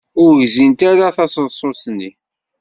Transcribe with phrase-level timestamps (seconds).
[0.23, 2.11] Ur gzint ara taseḍsut-nni.